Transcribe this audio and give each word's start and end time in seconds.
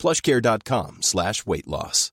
plushcare.com 0.00 1.02
slash 1.02 1.44
weight 1.46 1.68
loss. 1.68 2.10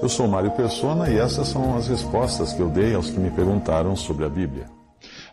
Eu 0.00 0.08
sou 0.08 0.28
Mário 0.28 0.52
Persona 0.52 1.10
e 1.10 1.18
essas 1.18 1.48
são 1.48 1.76
as 1.76 1.88
respostas 1.88 2.52
que 2.52 2.60
eu 2.60 2.68
dei 2.68 2.94
aos 2.94 3.10
que 3.10 3.18
me 3.18 3.30
perguntaram 3.30 3.96
sobre 3.96 4.24
a 4.24 4.28
Bíblia. 4.28 4.68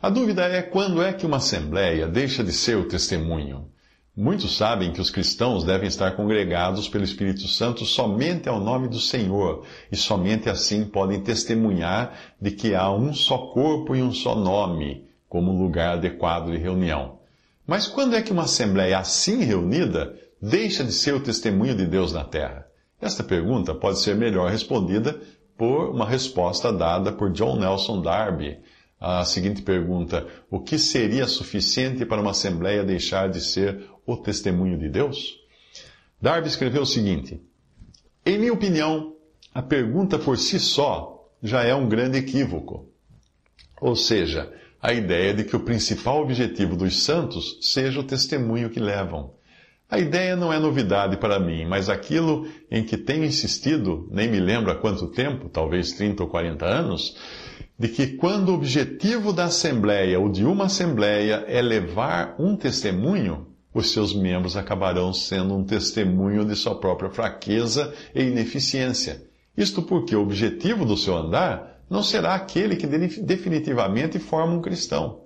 A 0.01 0.09
dúvida 0.09 0.43
é 0.43 0.61
quando 0.61 1.03
é 1.03 1.13
que 1.13 1.25
uma 1.25 1.37
assembleia 1.37 2.07
deixa 2.07 2.43
de 2.43 2.51
ser 2.51 2.77
o 2.77 2.87
testemunho. 2.87 3.69
Muitos 4.15 4.57
sabem 4.57 4.91
que 4.91 5.01
os 5.01 5.11
cristãos 5.11 5.63
devem 5.63 5.87
estar 5.87 6.15
congregados 6.15 6.89
pelo 6.89 7.03
Espírito 7.03 7.47
Santo 7.47 7.85
somente 7.85 8.49
ao 8.49 8.59
nome 8.59 8.87
do 8.87 8.99
Senhor, 8.99 9.65
e 9.91 9.95
somente 9.95 10.49
assim 10.49 10.83
podem 10.85 11.21
testemunhar 11.21 12.13
de 12.41 12.51
que 12.51 12.73
há 12.73 12.91
um 12.91 13.13
só 13.13 13.37
corpo 13.37 13.95
e 13.95 14.01
um 14.01 14.11
só 14.11 14.35
nome, 14.35 15.07
como 15.27 15.51
lugar 15.51 15.93
adequado 15.93 16.51
de 16.51 16.57
reunião. 16.57 17.18
Mas 17.69 17.87
quando 17.87 18.15
é 18.15 18.21
que 18.23 18.31
uma 18.31 18.45
assembleia 18.45 18.97
assim 18.97 19.43
reunida 19.43 20.19
deixa 20.41 20.83
de 20.83 20.91
ser 20.91 21.13
o 21.13 21.19
testemunho 21.19 21.75
de 21.75 21.85
Deus 21.85 22.11
na 22.11 22.23
terra? 22.23 22.65
Esta 22.99 23.23
pergunta 23.23 23.75
pode 23.75 23.99
ser 23.99 24.15
melhor 24.15 24.49
respondida 24.49 25.21
por 25.55 25.91
uma 25.91 26.09
resposta 26.09 26.73
dada 26.73 27.11
por 27.11 27.31
John 27.31 27.59
Nelson 27.59 28.01
Darby. 28.01 28.57
A 28.99 29.23
seguinte 29.23 29.61
pergunta: 29.61 30.25
O 30.49 30.59
que 30.59 30.79
seria 30.79 31.27
suficiente 31.27 32.07
para 32.07 32.19
uma 32.19 32.31
assembleia 32.31 32.83
deixar 32.83 33.29
de 33.29 33.39
ser 33.39 33.87
o 34.03 34.17
testemunho 34.17 34.79
de 34.79 34.89
Deus? 34.89 35.37
Darby 36.19 36.47
escreveu 36.47 36.81
o 36.81 36.87
seguinte: 36.87 37.39
Em 38.25 38.39
minha 38.39 38.51
opinião, 38.51 39.13
a 39.53 39.61
pergunta 39.61 40.17
por 40.17 40.39
si 40.39 40.59
só 40.59 41.29
já 41.43 41.63
é 41.63 41.75
um 41.75 41.87
grande 41.87 42.17
equívoco. 42.17 42.89
Ou 43.79 43.95
seja, 43.95 44.51
a 44.81 44.93
ideia 44.93 45.33
de 45.33 45.43
que 45.43 45.55
o 45.55 45.59
principal 45.59 46.21
objetivo 46.21 46.75
dos 46.75 47.03
santos 47.03 47.57
seja 47.61 47.99
o 47.99 48.03
testemunho 48.03 48.69
que 48.69 48.79
levam. 48.79 49.33
A 49.89 49.97
ideia 49.97 50.35
não 50.35 50.53
é 50.53 50.59
novidade 50.59 51.17
para 51.17 51.39
mim, 51.39 51.65
mas 51.65 51.89
aquilo 51.89 52.47
em 52.69 52.83
que 52.83 52.95
tenho 52.95 53.25
insistido, 53.25 54.07
nem 54.11 54.29
me 54.29 54.39
lembro 54.39 54.71
há 54.71 54.75
quanto 54.75 55.07
tempo, 55.07 55.49
talvez 55.49 55.93
30 55.93 56.23
ou 56.23 56.29
40 56.29 56.65
anos, 56.65 57.17
de 57.77 57.87
que 57.87 58.07
quando 58.07 58.49
o 58.49 58.53
objetivo 58.53 59.33
da 59.33 59.45
Assembleia 59.45 60.19
ou 60.19 60.29
de 60.29 60.45
uma 60.45 60.65
Assembleia 60.65 61.43
é 61.47 61.61
levar 61.61 62.35
um 62.37 62.55
testemunho, 62.55 63.47
os 63.73 63.91
seus 63.91 64.13
membros 64.13 64.55
acabarão 64.55 65.11
sendo 65.11 65.55
um 65.55 65.63
testemunho 65.63 66.45
de 66.45 66.55
sua 66.55 66.75
própria 66.75 67.09
fraqueza 67.09 67.93
e 68.13 68.23
ineficiência. 68.23 69.23
Isto 69.57 69.81
porque 69.81 70.15
o 70.15 70.21
objetivo 70.21 70.85
do 70.85 70.95
seu 70.95 71.17
andar 71.17 71.78
não 71.89 72.03
será 72.03 72.35
aquele 72.35 72.75
que 72.75 72.85
definitivamente 72.87 74.19
forma 74.19 74.53
um 74.53 74.61
cristão. 74.61 75.23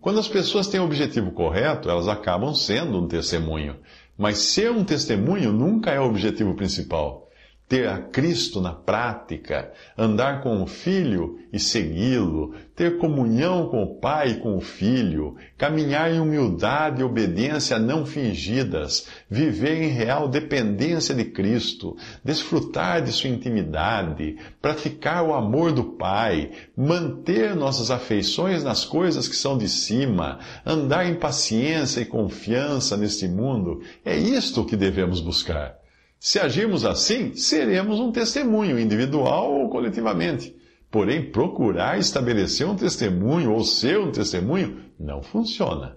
Quando 0.00 0.20
as 0.20 0.28
pessoas 0.28 0.68
têm 0.68 0.80
o 0.80 0.84
objetivo 0.84 1.32
correto, 1.32 1.88
elas 1.90 2.08
acabam 2.08 2.54
sendo 2.54 2.98
um 3.02 3.08
testemunho. 3.08 3.76
Mas 4.16 4.38
ser 4.38 4.70
um 4.70 4.84
testemunho 4.84 5.52
nunca 5.52 5.90
é 5.90 5.98
o 5.98 6.04
objetivo 6.04 6.54
principal 6.54 7.24
ter 7.68 7.88
a 7.88 7.98
Cristo 7.98 8.60
na 8.60 8.72
prática, 8.72 9.72
andar 9.96 10.42
com 10.42 10.62
o 10.62 10.66
Filho 10.66 11.38
e 11.50 11.58
segui-lo, 11.58 12.54
ter 12.76 12.98
comunhão 12.98 13.68
com 13.68 13.82
o 13.82 13.94
Pai 13.94 14.32
e 14.32 14.34
com 14.34 14.56
o 14.56 14.60
Filho, 14.60 15.36
caminhar 15.56 16.12
em 16.12 16.20
humildade 16.20 17.00
e 17.00 17.04
obediência 17.04 17.78
não 17.78 18.04
fingidas, 18.04 19.06
viver 19.30 19.82
em 19.82 19.88
real 19.88 20.28
dependência 20.28 21.14
de 21.14 21.24
Cristo, 21.24 21.96
desfrutar 22.22 23.02
de 23.02 23.12
sua 23.12 23.30
intimidade, 23.30 24.36
praticar 24.60 25.24
o 25.24 25.32
amor 25.32 25.72
do 25.72 25.84
Pai, 25.84 26.50
manter 26.76 27.56
nossas 27.56 27.90
afeições 27.90 28.62
nas 28.62 28.84
coisas 28.84 29.26
que 29.26 29.36
são 29.36 29.56
de 29.56 29.68
cima, 29.68 30.38
andar 30.66 31.06
em 31.06 31.14
paciência 31.14 32.02
e 32.02 32.06
confiança 32.06 32.96
neste 32.96 33.26
mundo, 33.26 33.80
é 34.04 34.16
isto 34.16 34.66
que 34.66 34.76
devemos 34.76 35.20
buscar. 35.20 35.83
Se 36.18 36.38
agirmos 36.38 36.84
assim, 36.84 37.34
seremos 37.34 38.00
um 38.00 38.10
testemunho, 38.10 38.78
individual 38.78 39.52
ou 39.52 39.68
coletivamente. 39.68 40.56
Porém, 40.90 41.30
procurar 41.30 41.98
estabelecer 41.98 42.66
um 42.66 42.76
testemunho 42.76 43.52
ou 43.52 43.64
ser 43.64 43.98
um 43.98 44.12
testemunho 44.12 44.84
não 44.98 45.22
funciona. 45.22 45.96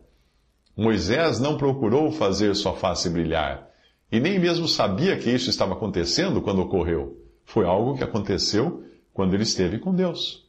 Moisés 0.76 1.40
não 1.40 1.58
procurou 1.58 2.12
fazer 2.12 2.56
sua 2.56 2.74
face 2.74 3.10
brilhar, 3.10 3.68
e 4.12 4.20
nem 4.20 4.40
mesmo 4.40 4.68
sabia 4.68 5.18
que 5.18 5.30
isso 5.30 5.50
estava 5.50 5.74
acontecendo 5.74 6.42
quando 6.42 6.62
ocorreu. 6.62 7.18
Foi 7.46 7.66
algo 7.66 7.96
que 7.98 8.04
aconteceu 8.04 8.84
quando 9.14 9.34
ele 9.34 9.44
esteve 9.44 9.80
com 9.80 9.94
Deus. 9.94 10.46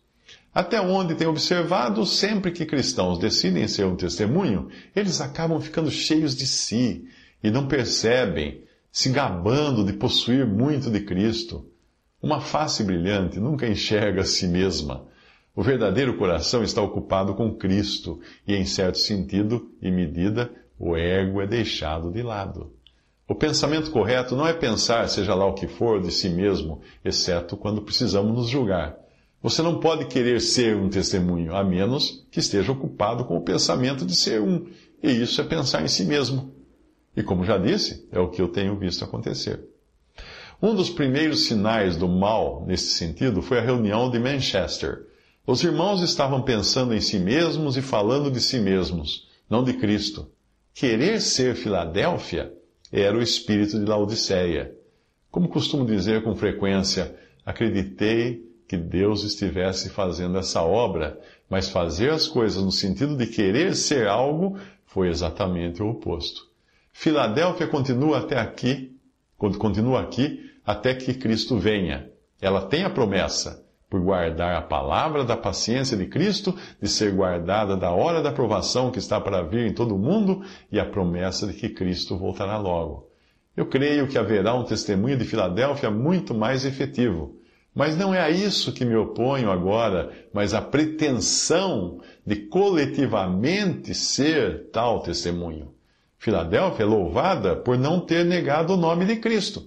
Até 0.53 0.81
onde 0.81 1.15
tem 1.15 1.27
observado, 1.27 2.05
sempre 2.05 2.51
que 2.51 2.67
cristãos 2.67 3.19
decidem 3.19 3.67
ser 3.69 3.87
um 3.87 3.97
testemunho, 3.97 4.69
eles 4.95 5.21
acabam 5.21 5.61
ficando 5.61 5.91
cheios 5.91 6.35
de 6.35 6.47
si 6.47 7.07
e 7.43 7.51
não 7.51 7.69
percebem 7.69 8.65
se 8.91 9.11
gabando 9.11 9.85
de 9.85 9.93
possuir 9.93 10.47
muito 10.47 10.91
de 10.91 11.01
Cristo. 11.01 11.67
Uma 12.21 12.41
face 12.41 12.83
brilhante 12.83 13.39
nunca 13.39 13.69
enxerga 13.69 14.23
a 14.23 14.25
si 14.25 14.47
mesma. 14.47 15.07
O 15.55 15.63
verdadeiro 15.63 16.17
coração 16.17 16.63
está 16.63 16.81
ocupado 16.81 17.35
com 17.35 17.55
Cristo 17.55 18.21
e, 18.47 18.55
em 18.55 18.65
certo 18.65 18.99
sentido 18.99 19.71
e 19.83 19.91
medida, 19.91 20.51
o 20.79 20.97
ego 20.97 21.41
é 21.41 21.47
deixado 21.47 22.13
de 22.13 22.23
lado. 22.23 22.73
O 23.29 23.35
pensamento 23.35 23.91
correto 23.91 24.35
não 24.35 24.47
é 24.47 24.55
pensar, 24.55 25.09
seja 25.09 25.35
lá 25.35 25.47
o 25.47 25.55
que 25.55 25.67
for, 25.67 26.01
de 26.01 26.11
si 26.11 26.31
mesmo, 26.31 26.81
exceto 27.05 27.57
quando 27.57 27.83
precisamos 27.83 28.35
nos 28.35 28.49
julgar. 28.49 28.97
Você 29.43 29.61
não 29.63 29.79
pode 29.81 30.07
querer 30.07 30.41
ser 30.41 30.75
um 30.77 30.89
testemunho, 30.89 31.55
a 31.55 31.63
menos 31.63 32.27
que 32.31 32.41
esteja 32.41 32.73
ocupado 32.73 33.25
com 33.25 33.37
o 33.37 33.43
pensamento 33.43 34.07
de 34.07 34.17
ser 34.17 34.41
um, 34.41 34.67
e 35.03 35.11
isso 35.11 35.41
é 35.41 35.45
pensar 35.45 35.83
em 35.83 35.89
si 35.89 36.05
mesmo. 36.05 36.53
E 37.19 37.23
como 37.25 37.45
já 37.45 37.59
disse, 37.59 38.07
é 38.13 38.21
o 38.21 38.29
que 38.29 38.41
eu 38.41 38.47
tenho 38.47 38.79
visto 38.79 39.05
acontecer. 39.05 39.59
Um 40.63 40.73
dos 40.73 40.89
primeiros 40.89 41.47
sinais 41.47 41.97
do 41.97 42.07
mal 42.07 42.65
nesse 42.65 42.93
sentido 42.93 43.43
foi 43.43 43.59
a 43.59 43.61
reunião 43.61 44.09
de 44.09 44.21
Manchester. 44.21 45.05
Os 45.45 45.65
irmãos 45.65 46.01
estavam 46.01 46.43
pensando 46.43 46.95
em 46.95 47.01
si 47.01 47.19
mesmos 47.19 47.77
e 47.77 47.83
falando 47.83 48.31
de 48.31 48.41
si 48.41 48.61
mesmos, 48.61 49.27
não 49.51 49.65
de 49.65 49.73
Cristo. 49.73 50.31
Querer 50.73 51.21
ser 51.21 51.57
Filadélfia 51.57 52.53
era 52.93 53.19
o 53.19 53.21
espírito 53.21 53.81
de 53.81 53.85
Laodiceia. 53.85 54.73
Como 55.29 55.49
costumo 55.49 55.85
dizer 55.85 56.23
com 56.23 56.37
frequência, 56.37 57.17
acreditei 57.45 58.49
que 58.69 58.77
Deus 58.77 59.25
estivesse 59.25 59.91
fazendo 59.91 60.39
essa 60.39 60.63
obra, 60.63 61.19
mas 61.51 61.69
fazer 61.69 62.11
as 62.11 62.29
coisas 62.29 62.63
no 62.63 62.71
sentido 62.71 63.17
de 63.17 63.27
querer 63.27 63.75
ser 63.75 64.07
algo 64.07 64.57
foi 64.87 65.09
exatamente 65.09 65.83
o 65.83 65.89
oposto. 65.89 66.47
Filadélfia 66.93 67.67
continua 67.67 68.19
até 68.19 68.39
aqui, 68.39 68.97
continua 69.37 70.01
aqui 70.01 70.51
até 70.65 70.95
que 70.95 71.15
Cristo 71.15 71.57
venha. 71.57 72.11
Ela 72.41 72.63
tem 72.63 72.85
a 72.85 72.91
promessa, 72.91 73.65
por 73.89 74.01
guardar 74.01 74.55
a 74.55 74.63
palavra 74.63 75.25
da 75.25 75.37
paciência 75.37 75.97
de 75.97 76.07
Cristo, 76.07 76.55
de 76.81 76.89
ser 76.89 77.13
guardada 77.13 77.77
da 77.77 77.91
hora 77.91 78.23
da 78.23 78.31
provação 78.31 78.91
que 78.91 78.99
está 78.99 79.21
para 79.21 79.43
vir 79.43 79.67
em 79.67 79.73
todo 79.73 79.95
o 79.95 79.99
mundo 79.99 80.43
e 80.71 80.79
a 80.79 80.85
promessa 80.85 81.47
de 81.47 81.55
que 81.55 81.71
Cristo 81.71 82.17
voltará 82.17 82.59
logo. 82.59 83.09
Eu 83.57 83.67
creio 83.67 84.07
que 84.07 84.19
haverá 84.19 84.55
um 84.55 84.63
testemunho 84.63 85.17
de 85.17 85.25
Filadélfia 85.25 85.91
muito 85.91 86.35
mais 86.35 86.65
efetivo. 86.65 87.37
Mas 87.75 87.97
não 87.97 88.15
é 88.15 88.21
a 88.21 88.31
isso 88.31 88.73
que 88.73 88.85
me 88.85 88.97
oponho 88.97 89.51
agora, 89.51 90.13
mas 90.33 90.53
a 90.53 90.61
pretensão 90.61 92.01
de 92.27 92.37
coletivamente 92.37 93.95
ser 93.95 94.71
tal 94.71 95.01
testemunho. 95.01 95.73
Filadélfia 96.19 96.83
é 96.83 96.87
louvada 96.87 97.55
por 97.55 97.79
não 97.79 98.01
ter 98.01 98.25
negado 98.25 98.75
o 98.75 98.77
nome 98.77 99.07
de 99.07 99.17
Cristo. 99.17 99.65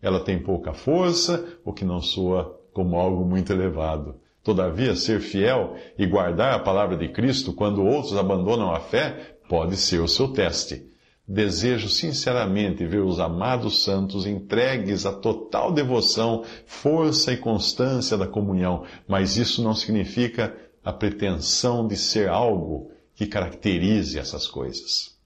Ela 0.00 0.20
tem 0.20 0.38
pouca 0.38 0.72
força, 0.72 1.46
o 1.62 1.74
que 1.74 1.84
não 1.84 2.00
soa 2.00 2.58
como 2.72 2.96
algo 2.96 3.24
muito 3.24 3.52
elevado. 3.52 4.16
Todavia, 4.42 4.96
ser 4.96 5.20
fiel 5.20 5.76
e 5.98 6.06
guardar 6.06 6.54
a 6.54 6.58
palavra 6.58 6.96
de 6.96 7.08
Cristo 7.08 7.52
quando 7.52 7.84
outros 7.84 8.16
abandonam 8.16 8.74
a 8.74 8.80
fé 8.80 9.36
pode 9.46 9.76
ser 9.76 10.00
o 10.00 10.08
seu 10.08 10.28
teste. 10.28 10.88
Desejo 11.28 11.88
sinceramente 11.88 12.84
ver 12.86 13.02
os 13.02 13.20
amados 13.20 13.84
santos 13.84 14.26
entregues 14.26 15.04
à 15.04 15.12
total 15.12 15.70
devoção, 15.70 16.44
força 16.64 17.32
e 17.32 17.36
constância 17.36 18.16
da 18.16 18.26
comunhão, 18.26 18.84
mas 19.06 19.36
isso 19.36 19.62
não 19.62 19.74
significa 19.74 20.56
a 20.82 20.92
pretensão 20.92 21.86
de 21.86 21.94
ser 21.94 22.30
algo 22.30 22.90
que 23.14 23.26
caracterize 23.26 24.18
essas 24.18 24.46
coisas. 24.46 25.19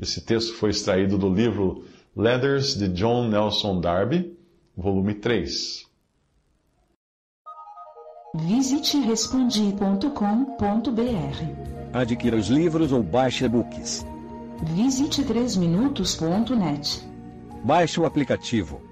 Esse 0.00 0.20
texto 0.20 0.54
foi 0.54 0.70
extraído 0.70 1.16
do 1.16 1.32
livro 1.32 1.84
Letters 2.14 2.74
de 2.74 2.88
John 2.88 3.28
Nelson 3.28 3.80
Darby, 3.80 4.36
volume 4.76 5.14
3. 5.14 5.86
Visite 8.34 8.98
respondi.com.br. 8.98 10.10
Adquira 11.92 12.36
os 12.36 12.48
livros 12.48 12.92
ou 12.92 13.02
baixe 13.02 13.46
e-books. 13.46 14.04
Visite 14.74 15.22
3minutos.net. 15.22 17.02
Baixe 17.64 17.98
o 17.98 18.04
aplicativo 18.04 18.85